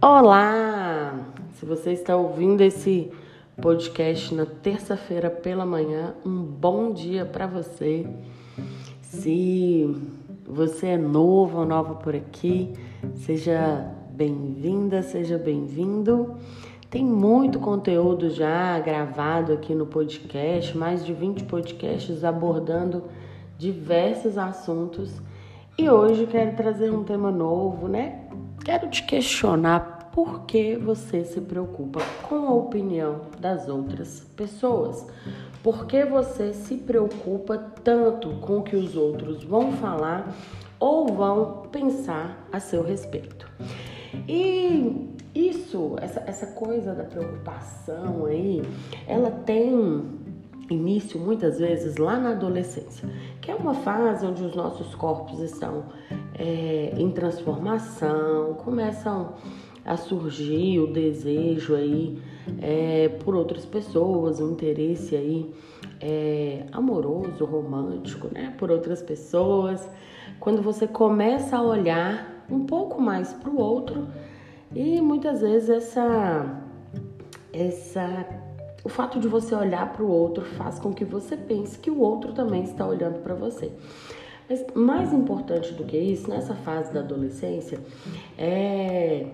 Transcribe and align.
Olá! 0.00 1.12
Se 1.54 1.66
você 1.66 1.90
está 1.90 2.16
ouvindo 2.16 2.60
esse 2.60 3.10
podcast 3.60 4.32
na 4.32 4.46
terça-feira 4.46 5.28
pela 5.28 5.66
manhã, 5.66 6.14
um 6.24 6.40
bom 6.40 6.92
dia 6.92 7.26
para 7.26 7.48
você. 7.48 8.06
Se 9.02 9.92
você 10.46 10.90
é 10.90 10.96
novo 10.96 11.58
ou 11.58 11.66
nova 11.66 11.96
por 11.96 12.14
aqui, 12.14 12.74
seja 13.16 13.92
bem-vinda, 14.10 15.02
seja 15.02 15.36
bem-vindo. 15.36 16.36
Tem 16.88 17.04
muito 17.04 17.58
conteúdo 17.58 18.30
já 18.30 18.78
gravado 18.78 19.52
aqui 19.52 19.74
no 19.74 19.86
podcast, 19.86 20.78
mais 20.78 21.04
de 21.04 21.12
20 21.12 21.42
podcasts 21.42 22.22
abordando 22.22 23.02
diversos 23.58 24.38
assuntos. 24.38 25.20
E 25.76 25.90
hoje 25.90 26.24
quero 26.26 26.54
trazer 26.54 26.92
um 26.92 27.02
tema 27.02 27.32
novo, 27.32 27.88
né? 27.88 28.27
Quero 28.68 28.86
te 28.90 29.02
questionar 29.02 30.10
por 30.12 30.44
que 30.44 30.76
você 30.76 31.24
se 31.24 31.40
preocupa 31.40 32.00
com 32.28 32.34
a 32.48 32.52
opinião 32.52 33.22
das 33.40 33.66
outras 33.66 34.26
pessoas. 34.36 35.06
Por 35.62 35.86
que 35.86 36.04
você 36.04 36.52
se 36.52 36.76
preocupa 36.76 37.56
tanto 37.82 38.28
com 38.40 38.58
o 38.58 38.62
que 38.62 38.76
os 38.76 38.94
outros 38.94 39.42
vão 39.42 39.72
falar 39.72 40.36
ou 40.78 41.06
vão 41.14 41.62
pensar 41.72 42.46
a 42.52 42.60
seu 42.60 42.82
respeito? 42.82 43.50
E 44.28 45.14
isso, 45.34 45.96
essa, 46.02 46.22
essa 46.26 46.48
coisa 46.48 46.94
da 46.94 47.04
preocupação 47.04 48.26
aí, 48.26 48.62
ela 49.06 49.30
tem 49.30 50.27
início 50.70 51.18
muitas 51.18 51.58
vezes 51.58 51.96
lá 51.96 52.18
na 52.18 52.30
adolescência, 52.30 53.08
que 53.40 53.50
é 53.50 53.54
uma 53.54 53.74
fase 53.74 54.26
onde 54.26 54.42
os 54.42 54.54
nossos 54.54 54.94
corpos 54.94 55.40
estão 55.40 55.84
é, 56.38 56.94
em 56.96 57.10
transformação, 57.10 58.54
começam 58.54 59.34
a 59.84 59.96
surgir 59.96 60.78
o 60.80 60.92
desejo 60.92 61.74
aí 61.74 62.20
é, 62.60 63.08
por 63.24 63.34
outras 63.34 63.64
pessoas, 63.64 64.38
o 64.38 64.50
interesse 64.50 65.16
aí 65.16 65.50
é, 66.00 66.66
amoroso, 66.72 67.44
romântico, 67.44 68.28
né, 68.32 68.54
por 68.58 68.70
outras 68.70 69.02
pessoas. 69.02 69.88
Quando 70.38 70.62
você 70.62 70.86
começa 70.86 71.56
a 71.56 71.62
olhar 71.62 72.44
um 72.50 72.64
pouco 72.64 73.00
mais 73.00 73.32
para 73.32 73.50
o 73.50 73.58
outro 73.58 74.08
e 74.74 75.00
muitas 75.00 75.40
vezes 75.40 75.68
essa 75.68 76.62
essa 77.52 78.26
o 78.88 78.90
fato 78.90 79.20
de 79.20 79.28
você 79.28 79.54
olhar 79.54 79.92
para 79.92 80.02
o 80.02 80.10
outro 80.10 80.46
faz 80.46 80.78
com 80.78 80.94
que 80.94 81.04
você 81.04 81.36
pense 81.36 81.78
que 81.78 81.90
o 81.90 82.00
outro 82.00 82.32
também 82.32 82.62
está 82.62 82.86
olhando 82.86 83.18
para 83.18 83.34
você. 83.34 83.70
Mas 84.48 84.64
mais 84.74 85.12
importante 85.12 85.74
do 85.74 85.84
que 85.84 85.98
isso, 85.98 86.30
nessa 86.30 86.54
fase 86.54 86.90
da 86.90 87.00
adolescência, 87.00 87.78
é, 88.38 89.26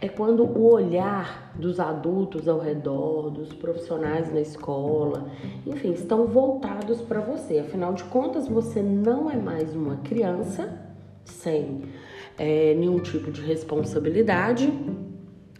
é 0.00 0.08
quando 0.08 0.42
o 0.42 0.72
olhar 0.72 1.52
dos 1.54 1.78
adultos 1.78 2.48
ao 2.48 2.58
redor, 2.58 3.30
dos 3.30 3.52
profissionais 3.52 4.34
na 4.34 4.40
escola, 4.40 5.30
enfim, 5.64 5.92
estão 5.92 6.26
voltados 6.26 7.00
para 7.00 7.20
você. 7.20 7.60
Afinal 7.60 7.92
de 7.92 8.02
contas, 8.04 8.48
você 8.48 8.82
não 8.82 9.30
é 9.30 9.36
mais 9.36 9.72
uma 9.72 9.98
criança 9.98 10.84
sem 11.24 11.82
é, 12.36 12.74
nenhum 12.74 12.98
tipo 12.98 13.30
de 13.30 13.40
responsabilidade, 13.40 14.68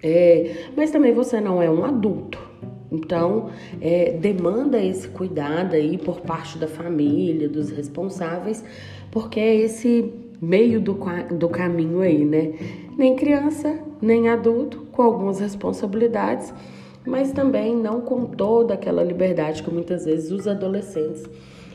é, 0.02 0.66
mas 0.76 0.90
também 0.90 1.14
você 1.14 1.40
não 1.40 1.62
é 1.62 1.70
um 1.70 1.84
adulto. 1.84 2.45
Então, 2.90 3.50
é, 3.80 4.12
demanda 4.12 4.82
esse 4.82 5.08
cuidado 5.08 5.74
aí 5.74 5.98
por 5.98 6.20
parte 6.20 6.56
da 6.58 6.68
família, 6.68 7.48
dos 7.48 7.70
responsáveis, 7.70 8.64
porque 9.10 9.40
é 9.40 9.56
esse 9.56 10.12
meio 10.40 10.80
do, 10.80 10.98
do 11.36 11.48
caminho 11.48 12.00
aí, 12.00 12.24
né? 12.24 12.52
Nem 12.96 13.16
criança, 13.16 13.78
nem 14.00 14.28
adulto, 14.28 14.86
com 14.92 15.02
algumas 15.02 15.40
responsabilidades, 15.40 16.52
mas 17.06 17.32
também 17.32 17.74
não 17.74 18.00
com 18.00 18.26
toda 18.26 18.74
aquela 18.74 19.02
liberdade 19.02 19.62
que 19.62 19.70
muitas 19.70 20.04
vezes 20.04 20.30
os 20.30 20.46
adolescentes 20.46 21.24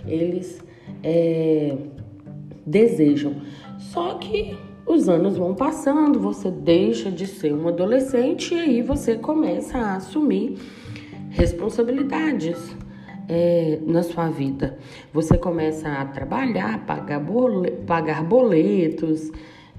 eles 0.06 0.62
é, 1.04 1.78
desejam. 2.66 3.36
Só 3.80 4.16
que 4.16 4.58
os 4.86 5.08
anos 5.08 5.38
vão 5.38 5.54
passando, 5.54 6.20
você 6.20 6.52
deixa 6.52 7.10
de 7.10 7.26
ser 7.26 7.54
um 7.54 7.68
adolescente 7.68 8.54
e 8.54 8.60
aí 8.60 8.82
você 8.82 9.16
começa 9.16 9.78
a 9.78 9.96
assumir 9.96 10.58
responsabilidades 11.32 12.76
é, 13.28 13.80
na 13.86 14.04
sua 14.04 14.30
vida. 14.30 14.78
Você 15.14 15.38
começa 15.38 15.90
a 15.90 16.06
trabalhar, 16.06 16.86
pagar, 16.86 17.22
pagar 17.88 18.24
boletos, 18.24 19.32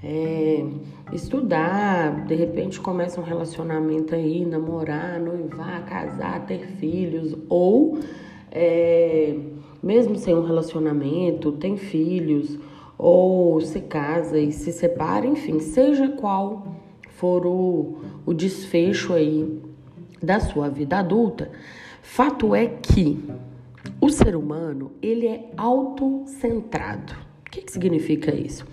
é, 0.03 0.65
estudar, 1.13 2.25
de 2.27 2.35
repente 2.35 2.81
começa 2.81 3.21
um 3.21 3.25
relacionamento 3.25 4.15
aí, 4.15 4.45
namorar, 4.45 5.21
noivar, 5.21 5.85
casar, 5.85 6.45
ter 6.47 6.67
filhos, 6.79 7.37
ou 7.49 7.99
é, 8.51 9.37
mesmo 9.83 10.17
sem 10.17 10.35
um 10.35 10.45
relacionamento, 10.45 11.53
tem 11.53 11.77
filhos, 11.77 12.59
ou 12.97 13.61
se 13.61 13.81
casa 13.81 14.39
e 14.39 14.53
se 14.53 14.73
separa, 14.73 15.27
enfim, 15.27 15.61
seja 15.61 16.09
qual 16.09 16.67
for 17.11 17.47
o, 17.47 17.99
o 18.25 18.33
desfecho 18.33 19.13
aí 19.13 19.62
da 20.23 20.41
sua 20.41 20.69
vida 20.69 20.99
adulta, 20.99 21.51
fato 22.03 22.55
é 22.55 22.67
que 22.67 23.23
o 24.01 24.09
ser 24.09 24.37
humano 24.37 24.93
ele 25.03 25.27
é 25.27 25.51
autocentrado. 25.57 27.15
O 27.47 27.51
que, 27.51 27.63
que 27.63 27.73
significa 27.73 28.35
isso? 28.35 28.65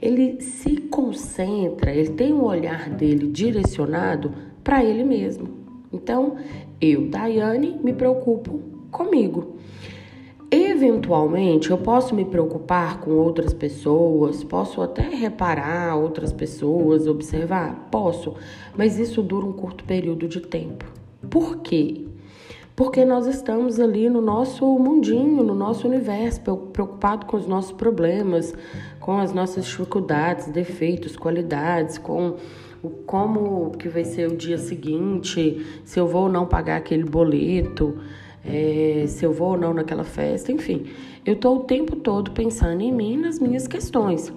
Ele 0.00 0.40
se 0.40 0.76
concentra, 0.76 1.92
ele 1.92 2.10
tem 2.10 2.32
o 2.32 2.36
um 2.36 2.44
olhar 2.44 2.88
dele 2.90 3.28
direcionado 3.28 4.32
para 4.62 4.82
ele 4.82 5.04
mesmo. 5.04 5.48
Então, 5.92 6.36
eu, 6.80 7.08
Daiane, 7.08 7.78
me 7.82 7.92
preocupo 7.92 8.60
comigo. 8.90 9.56
Eventualmente, 10.84 11.70
eu 11.70 11.78
posso 11.78 12.14
me 12.14 12.26
preocupar 12.26 13.00
com 13.00 13.12
outras 13.12 13.54
pessoas, 13.54 14.44
posso 14.44 14.82
até 14.82 15.00
reparar 15.08 15.96
outras 15.96 16.30
pessoas, 16.30 17.06
observar? 17.06 17.88
Posso, 17.90 18.34
mas 18.76 18.98
isso 18.98 19.22
dura 19.22 19.46
um 19.46 19.52
curto 19.54 19.82
período 19.84 20.28
de 20.28 20.42
tempo. 20.42 20.84
Por 21.30 21.60
quê? 21.62 22.04
Porque 22.76 23.02
nós 23.02 23.26
estamos 23.26 23.80
ali 23.80 24.10
no 24.10 24.20
nosso 24.20 24.66
mundinho, 24.78 25.42
no 25.42 25.54
nosso 25.54 25.88
universo, 25.88 26.42
preocupado 26.70 27.24
com 27.24 27.38
os 27.38 27.46
nossos 27.46 27.72
problemas, 27.72 28.54
com 29.00 29.16
as 29.16 29.32
nossas 29.32 29.64
dificuldades, 29.64 30.48
defeitos, 30.48 31.16
qualidades, 31.16 31.96
com 31.96 32.36
o 32.82 32.90
como 32.90 33.70
que 33.78 33.88
vai 33.88 34.04
ser 34.04 34.30
o 34.30 34.36
dia 34.36 34.58
seguinte, 34.58 35.64
se 35.82 35.98
eu 35.98 36.06
vou 36.06 36.24
ou 36.24 36.28
não 36.28 36.44
pagar 36.44 36.76
aquele 36.76 37.04
boleto 37.04 37.96
é, 38.46 39.04
se 39.06 39.24
eu 39.24 39.32
vou 39.32 39.50
ou 39.50 39.56
não 39.56 39.72
naquela 39.72 40.04
festa, 40.04 40.52
enfim. 40.52 40.86
Eu 41.24 41.34
estou 41.34 41.56
o 41.56 41.60
tempo 41.60 41.96
todo 41.96 42.30
pensando 42.32 42.80
em 42.80 42.92
mim, 42.92 43.16
nas 43.16 43.38
minhas 43.38 43.66
questões. 43.66 44.32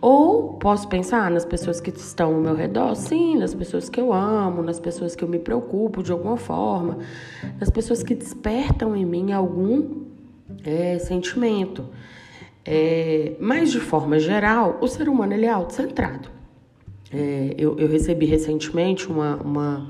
Ou 0.00 0.54
posso 0.54 0.88
pensar 0.88 1.30
nas 1.30 1.44
pessoas 1.44 1.80
que 1.80 1.90
estão 1.90 2.34
ao 2.34 2.40
meu 2.40 2.56
redor, 2.56 2.96
sim, 2.96 3.36
nas 3.36 3.54
pessoas 3.54 3.88
que 3.88 4.00
eu 4.00 4.12
amo, 4.12 4.60
nas 4.60 4.80
pessoas 4.80 5.14
que 5.14 5.22
eu 5.22 5.28
me 5.28 5.38
preocupo 5.38 6.02
de 6.02 6.10
alguma 6.10 6.36
forma, 6.36 6.98
nas 7.60 7.70
pessoas 7.70 8.02
que 8.02 8.14
despertam 8.14 8.96
em 8.96 9.04
mim 9.04 9.30
algum 9.30 10.02
é, 10.64 10.98
sentimento. 10.98 11.84
É, 12.64 13.34
mas 13.38 13.70
de 13.70 13.78
forma 13.78 14.18
geral, 14.18 14.78
o 14.80 14.88
ser 14.88 15.08
humano 15.08 15.34
ele 15.34 15.46
é 15.46 15.50
autocentrado. 15.50 16.28
É, 17.12 17.54
eu, 17.58 17.78
eu 17.78 17.86
recebi 17.86 18.26
recentemente 18.26 19.06
uma, 19.06 19.36
uma 19.36 19.88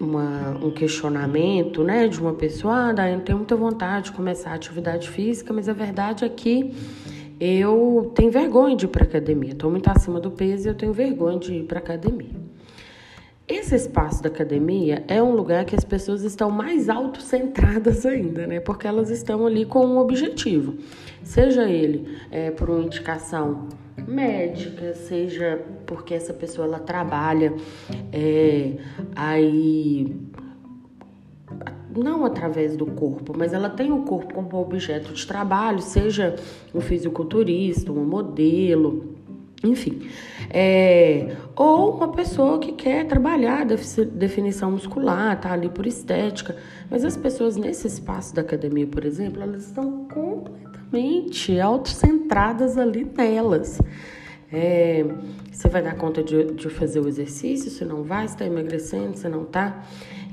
uma, 0.00 0.56
um 0.62 0.70
questionamento, 0.70 1.84
né, 1.84 2.08
de 2.08 2.18
uma 2.18 2.32
pessoa, 2.32 2.94
ah, 2.96 3.10
eu 3.10 3.20
tenho 3.20 3.38
muita 3.38 3.54
vontade 3.54 4.06
de 4.06 4.12
começar 4.12 4.52
a 4.52 4.54
atividade 4.54 5.08
física, 5.08 5.52
mas 5.52 5.68
a 5.68 5.72
verdade 5.72 6.24
é 6.24 6.28
que 6.28 6.72
eu 7.38 8.10
tenho 8.14 8.30
vergonha 8.30 8.76
de 8.76 8.86
ir 8.86 8.88
para 8.88 9.04
academia. 9.04 9.52
Estou 9.52 9.70
muito 9.70 9.88
acima 9.88 10.18
do 10.18 10.30
peso 10.30 10.66
e 10.66 10.70
eu 10.70 10.74
tenho 10.74 10.92
vergonha 10.92 11.38
de 11.38 11.54
ir 11.54 11.64
para 11.64 11.78
academia. 11.78 12.39
Esse 13.50 13.74
espaço 13.74 14.22
da 14.22 14.28
academia 14.28 15.02
é 15.08 15.20
um 15.20 15.34
lugar 15.34 15.64
que 15.64 15.74
as 15.74 15.82
pessoas 15.82 16.22
estão 16.22 16.52
mais 16.52 16.88
autocentradas 16.88 18.06
ainda, 18.06 18.46
né? 18.46 18.60
Porque 18.60 18.86
elas 18.86 19.10
estão 19.10 19.44
ali 19.44 19.64
com 19.64 19.84
um 19.84 19.98
objetivo, 19.98 20.76
seja 21.24 21.68
ele 21.68 22.16
é, 22.30 22.52
por 22.52 22.70
uma 22.70 22.84
indicação 22.84 23.66
médica, 24.06 24.94
seja 24.94 25.60
porque 25.84 26.14
essa 26.14 26.32
pessoa 26.32 26.64
ela 26.64 26.78
trabalha 26.78 27.52
é, 28.12 28.74
aí 29.16 30.16
não 31.96 32.24
através 32.24 32.76
do 32.76 32.86
corpo, 32.86 33.34
mas 33.36 33.52
ela 33.52 33.68
tem 33.68 33.90
o 33.90 34.02
corpo 34.02 34.32
como 34.32 34.60
objeto 34.60 35.12
de 35.12 35.26
trabalho, 35.26 35.80
seja 35.80 36.36
um 36.72 36.80
fisiculturista, 36.80 37.90
um 37.90 38.04
modelo, 38.04 39.09
enfim. 39.62 40.08
É, 40.48 41.36
ou 41.54 41.96
uma 41.96 42.12
pessoa 42.12 42.58
que 42.58 42.72
quer 42.72 43.06
trabalhar 43.06 43.66
definição 44.12 44.70
muscular, 44.70 45.38
tá 45.40 45.52
ali 45.52 45.68
por 45.68 45.86
estética. 45.86 46.56
Mas 46.90 47.04
as 47.04 47.16
pessoas 47.16 47.56
nesse 47.56 47.86
espaço 47.86 48.34
da 48.34 48.42
academia, 48.42 48.86
por 48.86 49.04
exemplo, 49.04 49.42
elas 49.42 49.66
estão 49.66 50.06
completamente 50.08 51.60
autocentradas 51.60 52.78
ali 52.78 53.06
nelas. 53.16 53.80
É, 54.52 55.04
você 55.50 55.68
vai 55.68 55.82
dar 55.82 55.94
conta 55.94 56.24
de, 56.24 56.52
de 56.54 56.68
fazer 56.68 57.00
o 57.00 57.06
exercício? 57.06 57.70
Se 57.70 57.84
não 57.84 58.02
vai, 58.02 58.24
está 58.24 58.44
emagrecendo, 58.44 59.16
se 59.16 59.28
não 59.28 59.44
tá? 59.44 59.84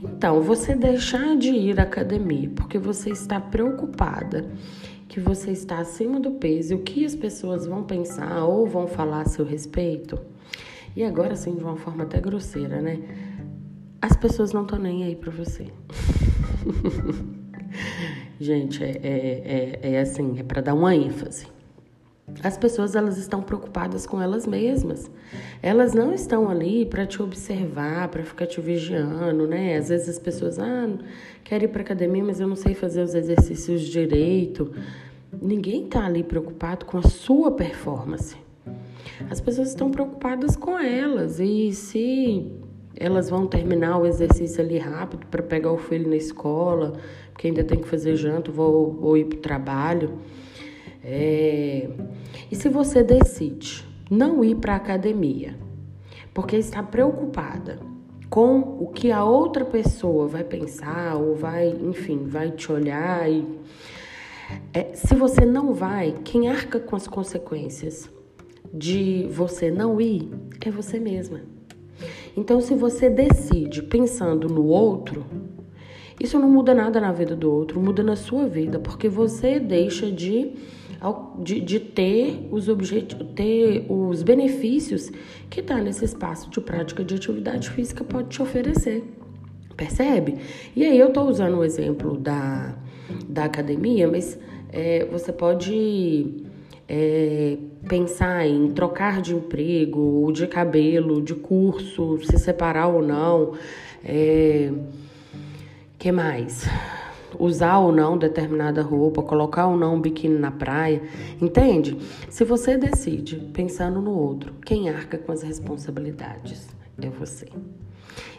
Então, 0.03 0.41
você 0.41 0.75
deixar 0.75 1.35
de 1.35 1.49
ir 1.49 1.79
à 1.79 1.83
academia 1.83 2.49
porque 2.55 2.77
você 2.77 3.09
está 3.09 3.39
preocupada 3.39 4.45
que 5.07 5.19
você 5.19 5.51
está 5.51 5.79
acima 5.79 6.19
do 6.19 6.31
peso 6.31 6.73
e 6.73 6.75
o 6.75 6.83
que 6.83 7.05
as 7.05 7.15
pessoas 7.15 7.65
vão 7.65 7.83
pensar 7.83 8.43
ou 8.43 8.67
vão 8.67 8.87
falar 8.87 9.21
a 9.21 9.25
seu 9.25 9.45
respeito. 9.45 10.19
E 10.95 11.03
agora, 11.03 11.33
assim, 11.33 11.55
de 11.55 11.63
uma 11.63 11.75
forma 11.75 12.03
até 12.03 12.19
grosseira, 12.19 12.81
né? 12.81 12.99
As 14.01 14.15
pessoas 14.15 14.51
não 14.53 14.63
estão 14.63 14.77
nem 14.77 15.03
aí 15.03 15.15
para 15.15 15.31
você. 15.31 15.67
Gente, 18.39 18.83
é, 18.83 18.99
é, 19.01 19.79
é, 19.81 19.91
é 19.93 19.99
assim, 19.99 20.39
é 20.39 20.43
para 20.43 20.61
dar 20.61 20.73
uma 20.73 20.95
ênfase. 20.95 21.47
As 22.43 22.57
pessoas 22.57 22.95
elas 22.95 23.17
estão 23.17 23.41
preocupadas 23.41 24.05
com 24.05 24.21
elas 24.21 24.45
mesmas. 24.45 25.09
Elas 25.61 25.93
não 25.93 26.13
estão 26.13 26.49
ali 26.49 26.85
para 26.85 27.05
te 27.05 27.21
observar, 27.21 28.07
para 28.09 28.23
ficar 28.23 28.45
te 28.45 28.61
vigiando, 28.61 29.47
né? 29.47 29.77
Às 29.77 29.89
vezes 29.89 30.09
as 30.09 30.19
pessoas, 30.19 30.59
ah, 30.59 30.87
quero 31.43 31.65
ir 31.65 31.69
para 31.69 31.81
academia, 31.81 32.23
mas 32.23 32.39
eu 32.39 32.47
não 32.47 32.55
sei 32.55 32.73
fazer 32.73 33.01
os 33.01 33.15
exercícios 33.15 33.81
direito. 33.81 34.71
Ninguém 35.41 35.85
está 35.85 36.05
ali 36.05 36.23
preocupado 36.23 36.85
com 36.85 36.99
a 36.99 37.03
sua 37.03 37.51
performance. 37.51 38.35
As 39.29 39.41
pessoas 39.41 39.69
estão 39.69 39.89
preocupadas 39.89 40.55
com 40.55 40.77
elas 40.77 41.39
e 41.39 41.73
se 41.73 42.51
elas 42.95 43.29
vão 43.29 43.47
terminar 43.47 43.97
o 43.97 44.05
exercício 44.05 44.61
ali 44.63 44.77
rápido 44.77 45.25
para 45.27 45.41
pegar 45.41 45.71
o 45.71 45.77
filho 45.77 46.09
na 46.09 46.15
escola, 46.15 46.93
porque 47.31 47.47
ainda 47.47 47.63
tem 47.63 47.79
que 47.79 47.87
fazer 47.87 48.15
janta, 48.15 48.51
vou, 48.51 48.91
vou 48.93 49.17
ir 49.17 49.25
para 49.25 49.37
o 49.37 49.41
trabalho. 49.41 50.13
É... 51.03 51.89
E 52.51 52.55
se 52.55 52.69
você 52.69 53.03
decide 53.03 53.85
não 54.09 54.43
ir 54.43 54.55
para 54.55 54.73
a 54.73 54.77
academia, 54.77 55.55
porque 56.33 56.55
está 56.55 56.81
preocupada 56.83 57.79
com 58.29 58.59
o 58.59 58.87
que 58.87 59.11
a 59.11 59.23
outra 59.23 59.65
pessoa 59.65 60.27
vai 60.27 60.43
pensar 60.43 61.15
ou 61.15 61.35
vai, 61.35 61.69
enfim, 61.69 62.25
vai 62.25 62.51
te 62.51 62.71
olhar 62.71 63.29
e 63.29 63.45
é, 64.73 64.93
se 64.93 65.13
você 65.15 65.45
não 65.45 65.73
vai, 65.73 66.13
quem 66.23 66.47
arca 66.47 66.79
com 66.79 66.95
as 66.95 67.07
consequências 67.07 68.09
de 68.73 69.27
você 69.29 69.71
não 69.71 69.99
ir 69.99 70.29
é 70.67 70.71
você 70.71 70.99
mesma. 70.99 71.41
Então, 72.35 72.59
se 72.61 72.75
você 72.75 73.09
decide 73.09 73.81
pensando 73.81 74.47
no 74.47 74.65
outro, 74.65 75.25
isso 76.19 76.37
não 76.37 76.49
muda 76.49 76.73
nada 76.73 76.99
na 76.99 77.11
vida 77.11 77.35
do 77.35 77.51
outro, 77.51 77.79
muda 77.79 78.03
na 78.03 78.15
sua 78.15 78.47
vida, 78.47 78.79
porque 78.79 79.07
você 79.07 79.59
deixa 79.59 80.11
de, 80.11 80.53
de, 81.39 81.59
de 81.61 81.79
ter, 81.79 82.47
os 82.51 82.67
ter 83.35 83.85
os 83.89 84.23
benefícios 84.23 85.11
que 85.49 85.59
está 85.59 85.77
nesse 85.77 86.05
espaço 86.05 86.49
de 86.49 86.59
prática 86.59 87.03
de 87.03 87.15
atividade 87.15 87.69
física 87.69 88.03
pode 88.03 88.29
te 88.29 88.41
oferecer. 88.41 89.03
Percebe? 89.75 90.37
E 90.75 90.83
aí 90.83 90.97
eu 90.97 91.09
estou 91.09 91.29
usando 91.29 91.57
o 91.57 91.63
exemplo 91.63 92.17
da, 92.17 92.75
da 93.29 93.45
academia, 93.45 94.07
mas 94.07 94.39
é, 94.73 95.05
você 95.05 95.31
pode 95.31 96.43
é, 96.89 97.57
pensar 97.87 98.47
em 98.47 98.71
trocar 98.71 99.21
de 99.21 99.35
emprego, 99.35 100.31
de 100.33 100.47
cabelo, 100.47 101.21
de 101.21 101.35
curso, 101.35 102.19
se 102.23 102.39
separar 102.39 102.87
ou 102.87 103.01
não. 103.03 103.53
É, 104.03 104.71
que 105.99 106.11
mais? 106.11 106.67
Usar 107.39 107.79
ou 107.79 107.91
não 107.91 108.17
determinada 108.17 108.81
roupa, 108.81 109.21
colocar 109.21 109.67
ou 109.67 109.77
não 109.77 109.95
um 109.95 110.01
biquíni 110.01 110.37
na 110.37 110.51
praia, 110.51 111.01
entende? 111.41 111.97
Se 112.29 112.43
você 112.43 112.77
decide 112.77 113.37
pensando 113.53 114.01
no 114.01 114.11
outro, 114.11 114.53
quem 114.65 114.89
arca 114.89 115.17
com 115.17 115.31
as 115.31 115.43
responsabilidades 115.43 116.67
é 117.01 117.09
você. 117.09 117.47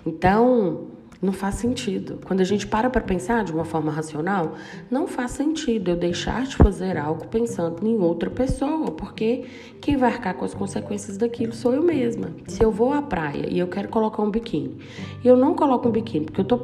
Então, 0.05 0.89
não 1.21 1.33
faz 1.33 1.57
sentido. 1.57 2.21
Quando 2.25 2.41
a 2.41 2.45
gente 2.45 2.67
para 2.67 2.89
para 2.89 3.01
pensar 3.01 3.45
de 3.45 3.53
uma 3.53 3.65
forma 3.65 3.91
racional, 3.91 4.55
não 4.91 5.07
faz 5.07 5.33
sentido 5.33 5.91
eu 5.91 5.97
deixar 5.97 6.45
de 6.47 6.57
fazer 6.57 6.97
algo 6.97 7.27
pensando 7.27 7.87
em 7.87 7.99
outra 7.99 8.31
pessoa, 8.31 8.91
porque 8.93 9.45
quem 9.81 9.97
vai 9.97 10.11
arcar 10.11 10.35
com 10.35 10.45
as 10.45 10.55
consequências 10.55 11.17
daquilo 11.17 11.53
sou 11.53 11.75
eu 11.75 11.83
mesma. 11.83 12.31
Se 12.47 12.63
eu 12.63 12.71
vou 12.71 12.93
à 12.93 13.03
praia 13.03 13.49
e 13.49 13.59
eu 13.59 13.67
quero 13.67 13.89
colocar 13.89 14.23
um 14.23 14.31
biquíni, 14.31 14.79
e 15.25 15.29
eu 15.29 15.37
não 15.37 15.55
coloco 15.55 15.89
um 15.89 15.93
biquíni 15.93 16.27
porque 16.27 16.41
eu 16.41 16.45
estou 16.45 16.59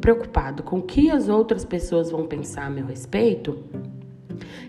preocupado 0.00 0.62
com 0.62 0.78
o 0.78 0.82
que 0.82 1.10
as 1.10 1.28
outras 1.28 1.64
pessoas 1.64 2.10
vão 2.10 2.26
pensar 2.26 2.66
a 2.66 2.70
meu 2.70 2.86
respeito, 2.86 3.58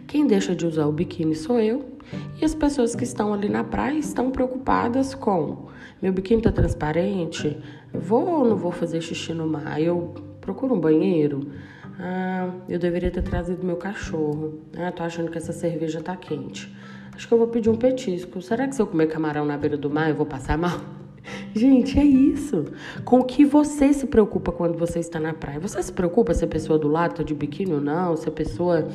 quem 0.07 0.27
deixa 0.27 0.55
de 0.55 0.65
usar 0.65 0.87
o 0.87 0.91
biquíni 0.91 1.35
sou 1.35 1.59
eu. 1.59 1.90
E 2.39 2.45
as 2.45 2.55
pessoas 2.55 2.95
que 2.95 3.03
estão 3.03 3.33
ali 3.33 3.49
na 3.49 3.63
praia 3.63 3.97
estão 3.97 4.31
preocupadas 4.31 5.13
com 5.13 5.69
meu 6.01 6.11
biquíni 6.11 6.41
tá 6.41 6.51
transparente? 6.51 7.55
Vou 7.93 8.27
ou 8.27 8.45
não 8.49 8.57
vou 8.57 8.71
fazer 8.71 9.01
xixi 9.01 9.33
no 9.33 9.45
mar? 9.45 9.79
Eu 9.79 10.15
procuro 10.41 10.73
um 10.73 10.79
banheiro? 10.79 11.51
Ah, 11.99 12.49
eu 12.67 12.79
deveria 12.79 13.11
ter 13.11 13.21
trazido 13.21 13.63
meu 13.63 13.75
cachorro. 13.75 14.61
Ah, 14.75 14.91
tô 14.91 15.03
achando 15.03 15.29
que 15.29 15.37
essa 15.37 15.53
cerveja 15.53 16.01
tá 16.01 16.15
quente. 16.15 16.75
Acho 17.13 17.27
que 17.27 17.33
eu 17.33 17.37
vou 17.37 17.47
pedir 17.47 17.69
um 17.69 17.75
petisco. 17.75 18.41
Será 18.41 18.67
que 18.67 18.73
se 18.73 18.81
eu 18.81 18.87
comer 18.87 19.07
camarão 19.07 19.45
na 19.45 19.55
beira 19.55 19.77
do 19.77 19.91
mar 19.91 20.09
eu 20.09 20.15
vou 20.15 20.25
passar 20.25 20.57
mal? 20.57 20.79
Gente, 21.53 21.99
é 21.99 22.03
isso. 22.03 22.65
Com 23.05 23.19
o 23.19 23.23
que 23.23 23.45
você 23.45 23.93
se 23.93 24.07
preocupa 24.07 24.51
quando 24.51 24.75
você 24.79 24.97
está 24.97 25.19
na 25.19 25.35
praia? 25.35 25.59
Você 25.59 25.83
se 25.83 25.93
preocupa 25.93 26.33
se 26.33 26.43
a 26.43 26.47
pessoa 26.47 26.79
do 26.79 26.87
lado 26.87 27.17
tá 27.17 27.21
de 27.21 27.35
biquíni 27.35 27.73
ou 27.73 27.81
não? 27.81 28.17
Se 28.17 28.27
a 28.27 28.31
pessoa 28.31 28.87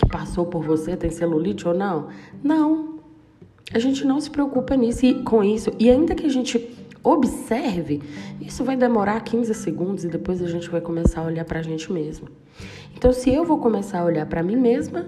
que 0.00 0.06
passou 0.08 0.46
por 0.46 0.64
você 0.64 0.96
tem 0.96 1.10
celulite 1.10 1.68
ou 1.68 1.74
não? 1.74 2.08
Não. 2.42 2.98
A 3.72 3.78
gente 3.78 4.04
não 4.06 4.18
se 4.20 4.30
preocupa 4.30 4.74
nisso 4.74 5.22
com 5.24 5.44
isso. 5.44 5.70
E 5.78 5.90
ainda 5.90 6.14
que 6.14 6.26
a 6.26 6.30
gente 6.30 6.76
observe, 7.04 8.02
isso 8.40 8.64
vai 8.64 8.76
demorar 8.76 9.20
15 9.20 9.54
segundos 9.54 10.04
e 10.04 10.08
depois 10.08 10.42
a 10.42 10.48
gente 10.48 10.68
vai 10.70 10.80
começar 10.80 11.20
a 11.20 11.24
olhar 11.24 11.44
para 11.44 11.60
a 11.60 11.62
gente 11.62 11.92
mesmo. 11.92 12.28
Então, 12.96 13.12
se 13.12 13.32
eu 13.32 13.44
vou 13.44 13.58
começar 13.58 14.00
a 14.00 14.04
olhar 14.04 14.26
para 14.26 14.42
mim 14.42 14.56
mesma, 14.56 15.06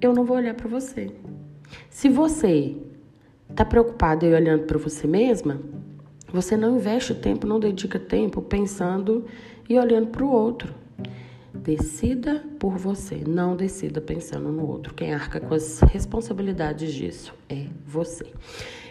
eu 0.00 0.14
não 0.14 0.24
vou 0.24 0.36
olhar 0.36 0.54
para 0.54 0.68
você. 0.68 1.10
Se 1.90 2.08
você 2.08 2.76
está 3.50 3.64
preocupado 3.64 4.24
e 4.24 4.32
olhando 4.32 4.64
para 4.64 4.78
você 4.78 5.06
mesma, 5.06 5.60
você 6.32 6.56
não 6.56 6.76
investe 6.76 7.14
tempo, 7.14 7.46
não 7.46 7.60
dedica 7.60 7.98
tempo 7.98 8.40
pensando 8.40 9.26
e 9.68 9.78
olhando 9.78 10.08
para 10.08 10.24
o 10.24 10.30
outro. 10.30 10.81
Decida 11.54 12.42
por 12.58 12.78
você, 12.78 13.22
não 13.26 13.54
decida 13.54 14.00
pensando 14.00 14.50
no 14.50 14.66
outro. 14.66 14.94
Quem 14.94 15.12
arca 15.12 15.38
com 15.38 15.54
as 15.54 15.80
responsabilidades 15.80 16.94
disso 16.94 17.34
é 17.48 17.66
você. 17.86 18.26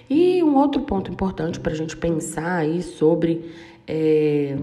E 0.09 0.43
um 0.43 0.55
outro 0.55 0.81
ponto 0.83 1.11
importante 1.11 1.59
para 1.59 1.71
a 1.71 1.75
gente 1.75 1.97
pensar 1.97 2.57
aí 2.57 2.83
sobre 2.83 3.49
é, 3.87 4.57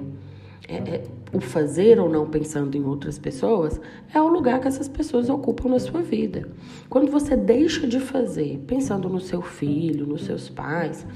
é, 0.69 0.77
é, 0.77 1.05
o 1.33 1.41
fazer 1.41 1.99
ou 1.99 2.09
não 2.09 2.29
pensando 2.29 2.77
em 2.77 2.85
outras 2.85 3.19
pessoas 3.19 3.81
é 4.15 4.21
o 4.21 4.29
lugar 4.29 4.61
que 4.61 4.69
essas 4.69 4.87
pessoas 4.87 5.29
ocupam 5.29 5.71
na 5.71 5.79
sua 5.79 6.03
vida. 6.03 6.49
Quando 6.89 7.11
você 7.11 7.37
deixa 7.37 7.87
de 7.87 7.99
fazer 7.99 8.63
pensando 8.67 9.09
no 9.09 9.19
seu 9.19 9.43
filho, 9.43 10.07
nos 10.07 10.25
seus 10.25 10.49
pais, 10.49 11.07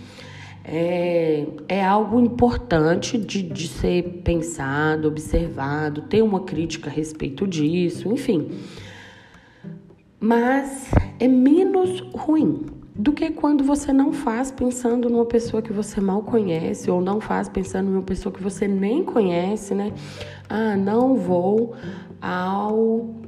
é, 0.65 1.47
é 1.69 1.85
algo 1.85 2.21
importante 2.21 3.19
de, 3.19 3.43
de 3.43 3.69
ser 3.69 4.23
pensado, 4.25 5.09
observado, 5.09 6.03
ter 6.03 6.23
uma 6.23 6.41
crítica 6.41 6.89
a 6.89 6.93
respeito 6.93 7.47
disso, 7.47 8.09
enfim. 8.13 8.51
Mas 10.21 10.91
é 11.19 11.27
menos 11.27 12.01
ruim 12.15 12.67
do 12.95 13.13
que 13.13 13.31
quando 13.31 13.65
você 13.65 13.93
não 13.93 14.13
faz 14.13 14.51
pensando 14.51 15.09
numa 15.09 15.25
pessoa 15.25 15.63
que 15.63 15.73
você 15.73 16.01
mal 16.01 16.23
conhece 16.23 16.91
ou 16.91 17.01
não 17.01 17.21
faz 17.21 17.49
pensando 17.49 17.91
numa 17.91 18.03
pessoa 18.03 18.33
que 18.33 18.43
você 18.43 18.69
nem 18.69 19.03
conhece, 19.03 19.75
né? 19.75 19.93
Ah, 20.49 20.77
não 20.77 21.17
vou 21.17 21.75
ao 22.21 23.22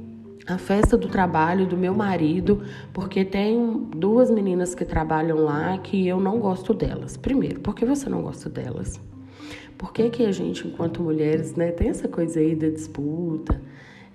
a 0.47 0.57
festa 0.57 0.95
do 0.95 1.07
trabalho 1.07 1.65
do 1.65 1.75
meu 1.75 1.93
marido, 1.93 2.63
porque 2.93 3.25
tem 3.25 3.87
duas 3.95 4.29
meninas 4.29 4.75
que 4.75 4.85
trabalham 4.85 5.37
lá 5.39 5.77
que 5.79 6.07
eu 6.07 6.19
não 6.19 6.39
gosto 6.39 6.73
delas. 6.73 7.17
Primeiro, 7.17 7.59
por 7.59 7.73
que 7.73 7.85
você 7.85 8.07
não 8.09 8.21
gosta 8.21 8.49
delas? 8.49 8.99
Por 9.77 9.91
que, 9.91 10.09
que 10.09 10.25
a 10.25 10.31
gente, 10.31 10.67
enquanto 10.67 11.01
mulheres, 11.01 11.55
né, 11.55 11.71
tem 11.71 11.89
essa 11.89 12.07
coisa 12.07 12.39
aí 12.39 12.55
da 12.55 12.69
disputa 12.69 13.59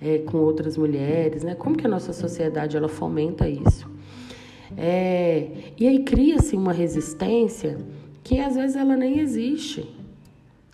é, 0.01 0.19
com 0.19 0.39
outras 0.39 0.77
mulheres, 0.77 1.45
né? 1.45 1.55
Como 1.55 1.77
que 1.77 1.87
a 1.87 1.91
nossa 1.91 2.13
sociedade 2.13 2.77
ela 2.77 2.89
fomenta 2.89 3.49
isso? 3.49 3.91
É, 4.77 5.73
e 5.79 5.87
aí 5.87 6.05
cria-se 6.05 6.57
uma 6.57 6.73
resistência 6.73 7.77
que 8.23 8.39
às 8.39 8.55
vezes 8.55 8.77
ela 8.77 8.97
nem 8.97 9.19
existe. 9.19 9.89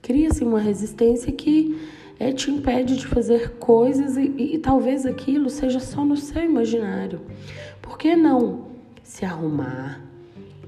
Cria-se 0.03 0.45
uma 0.45 0.61
resistência 0.61 1.33
que 1.33 1.77
é, 2.18 2.32
te 2.32 2.50
impede 2.50 2.96
de 2.96 3.06
fazer 3.06 3.52
coisas 3.58 4.16
e, 4.16 4.54
e, 4.54 4.58
talvez 4.58 5.04
aquilo 5.04 5.50
seja 5.50 5.80
só 5.80 6.04
no 6.04 6.16
seu 6.16 6.42
imaginário. 6.42 7.20
Por 7.82 7.99
que 7.99 8.16
não 8.16 8.66
se 9.02 9.25
arrumar, 9.25 10.00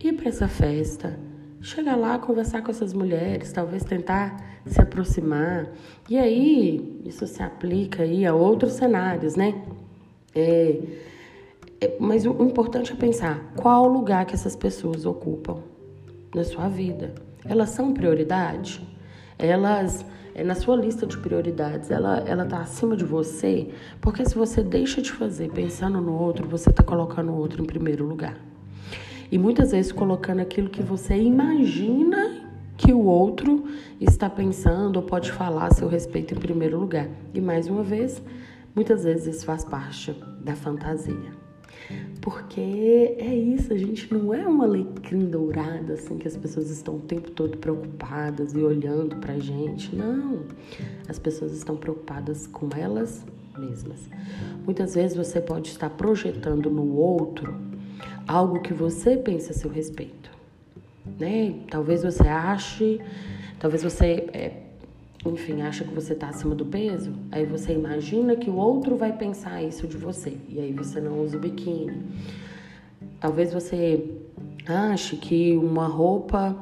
ir 0.03 0.13
para 0.13 0.29
essa 0.29 0.47
festa, 0.47 1.19
chegar 1.61 1.97
lá, 1.97 2.19
conversar 2.19 2.63
com 2.63 2.71
essas 2.71 2.93
mulheres, 2.93 3.53
talvez 3.53 3.83
tentar 3.83 4.61
se 4.67 4.81
aproximar? 4.81 5.71
E 6.09 6.19
aí, 6.19 7.01
isso 7.05 7.27
se 7.27 7.43
aplica 7.43 8.03
aí 8.03 8.27
a 8.27 8.35
outros 8.35 8.75
cenários, 8.75 9.35
né? 9.35 9.63
É, 10.35 10.81
é, 11.81 11.97
mas 11.99 12.27
o 12.27 12.43
importante 12.45 12.93
é 12.93 12.97
pensar 12.97 13.53
qual 13.57 13.87
lugar 13.87 14.27
que 14.27 14.35
essas 14.35 14.55
pessoas 14.55 15.07
ocupam 15.07 15.63
na 16.35 16.45
sua 16.45 16.69
vida. 16.69 17.15
Elas 17.45 17.71
são 17.71 17.95
prioridade? 17.95 18.87
Elas 19.39 20.05
é, 20.35 20.45
na 20.45 20.55
sua 20.55 20.77
lista 20.77 21.07
de 21.07 21.19
prioridades, 21.19 21.91
ela 21.91 22.19
ela 22.27 22.45
tá 22.45 22.61
acima 22.61 22.97
de 22.97 23.05
você, 23.05 23.71
porque 24.01 24.25
se 24.25 24.35
você 24.35 24.63
deixa 24.63 25.03
de 25.03 25.11
fazer 25.11 25.51
pensando 25.51 26.01
no 26.01 26.13
outro, 26.13 26.49
você 26.49 26.71
está 26.71 26.83
colocando 26.83 27.33
o 27.33 27.37
outro 27.37 27.63
em 27.63 27.67
primeiro 27.67 28.05
lugar. 28.05 28.37
E 29.31 29.37
muitas 29.39 29.73
vezes 29.73 29.93
colocando 29.93 30.41
aquilo 30.41 30.71
que 30.71 30.83
você 30.83 31.17
imagina 31.17 32.47
que 32.77 32.93
o 32.93 33.05
outro 33.05 33.65
está 34.01 34.31
pensando 34.31 34.97
ou 34.97 35.03
pode 35.03 35.33
falar 35.33 35.67
a 35.67 35.75
seu 35.75 35.89
respeito 35.89 36.35
em 36.35 36.39
primeiro 36.39 36.79
lugar. 36.79 37.09
E 37.35 37.41
mais 37.41 37.67
uma 37.67 37.83
vez, 37.83 38.23
muitas 38.75 39.03
vezes 39.03 39.37
isso 39.37 39.45
faz 39.45 39.65
parte 39.65 40.17
da 40.41 40.55
fantasia. 40.55 41.48
Porque 42.21 42.61
é 43.19 43.35
isso, 43.35 43.73
a 43.73 43.77
gente 43.77 44.13
não 44.13 44.35
é 44.35 44.47
uma 44.47 44.65
alecrim 44.65 45.27
dourada, 45.27 45.95
assim, 45.95 46.19
que 46.19 46.29
as 46.29 46.37
pessoas 46.37 46.69
estão 46.71 46.97
o 46.97 47.01
tempo 47.01 47.31
todo 47.31 47.57
preocupadas 47.57 48.53
e 48.55 48.59
olhando 48.59 49.17
pra 49.17 49.39
gente. 49.39 49.95
Não. 49.95 50.43
As 51.09 51.19
pessoas 51.19 51.53
estão 51.53 51.77
preocupadas 51.77 52.47
com 52.47 52.69
elas 52.77 53.25
mesmas. 53.59 54.09
Muitas 54.65 54.95
vezes 54.95 55.17
você 55.17 55.41
pode 55.41 55.69
estar 55.69 55.91
projetando 55.91 56.71
no 56.71 56.97
outro 56.97 57.55
algo 58.27 58.61
que 58.61 58.75
você 58.75 59.17
pensa 59.17 59.53
a 59.53 59.55
seu 59.55 59.71
respeito. 59.71 60.31
Né? 61.19 61.61
Talvez 61.71 62.03
você 62.03 62.29
ache, 62.29 63.01
talvez 63.59 63.83
você 63.83 64.29
é, 64.33 64.63
enfim, 65.27 65.63
acha 65.63 65.85
que 65.85 65.93
você 65.93 66.13
está 66.13 66.29
acima 66.29 66.55
do 66.55 66.65
peso, 66.65 67.13
aí 67.33 67.45
você 67.45 67.73
imagina 67.73 68.37
que 68.37 68.49
o 68.49 68.57
outro 68.57 68.97
vai 68.97 69.13
pensar 69.13 69.63
isso 69.63 69.87
de 69.87 69.97
você, 69.97 70.37
e 70.49 70.61
aí 70.61 70.73
você 70.73 71.01
não 71.01 71.21
usa 71.21 71.37
o 71.37 71.41
biquíni. 71.41 72.03
Talvez 73.21 73.53
você 73.53 74.05
ache 74.67 75.17
que 75.17 75.57
uma 75.57 75.87
roupa, 75.87 76.57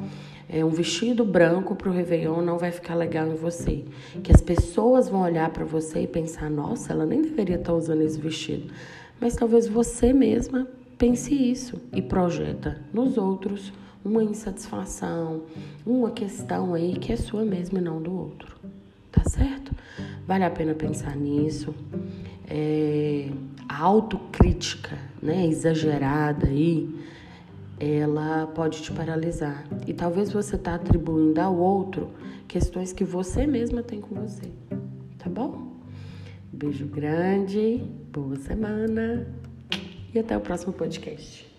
é, 0.49 0.65
um 0.65 0.71
vestido 0.71 1.25
branco 1.25 1.75
para 1.75 1.89
o 1.89 1.93
Réveillon 1.93 2.41
não 2.41 2.57
vai 2.57 2.71
ficar 2.71 2.95
legal 2.95 3.27
em 3.27 3.35
você. 3.35 3.85
Que 4.23 4.33
as 4.33 4.41
pessoas 4.41 5.09
vão 5.09 5.23
olhar 5.23 5.51
para 5.51 5.65
você 5.65 6.03
e 6.03 6.07
pensar: 6.07 6.49
nossa, 6.49 6.93
ela 6.93 7.05
nem 7.05 7.21
deveria 7.21 7.57
estar 7.57 7.73
tá 7.73 7.77
usando 7.77 8.03
esse 8.03 8.19
vestido. 8.19 8.73
Mas 9.21 9.35
talvez 9.35 9.69
você 9.69 10.13
mesma 10.13 10.67
pense 10.97 11.35
isso 11.35 11.81
e 11.93 12.01
projeta 12.01 12.81
nos 12.93 13.19
outros 13.19 13.73
uma 14.07 14.23
insatisfação, 14.23 15.43
uma 15.85 16.11
questão 16.13 16.75
aí 16.75 16.95
que 16.95 17.13
é 17.13 17.17
sua 17.17 17.45
mesma 17.45 17.81
e 17.81 17.83
não 17.83 18.01
do 18.01 18.17
outro. 18.17 18.57
Tá 19.11 19.29
certo? 19.29 19.75
Vale 20.27 20.45
a 20.45 20.51
pena 20.51 20.75
pensar 20.75 21.17
nisso. 21.17 21.75
É, 22.49 23.29
a 23.69 23.83
autocrítica, 23.83 24.97
né, 25.21 25.47
exagerada 25.47 26.47
aí, 26.47 26.89
ela 27.81 28.47
pode 28.47 28.83
te 28.83 28.93
paralisar. 28.93 29.65
E 29.87 29.93
talvez 29.93 30.33
você 30.33 30.57
tá 30.57 30.77
atribuindo 30.77 31.41
ao 31.41 31.57
outro 31.57 32.11
questões 32.47 32.93
que 32.93 33.05
você 33.05 33.47
mesma 33.47 33.83
tem 33.83 34.01
com 34.01 34.15
você. 34.15 34.51
Tá 35.19 35.29
bom? 35.29 35.73
Beijo 36.53 36.87
grande, 36.87 37.83
boa 38.13 38.37
semana 38.37 39.27
e 40.15 40.19
até 40.19 40.37
o 40.37 40.41
próximo 40.41 40.73
podcast. 40.73 41.56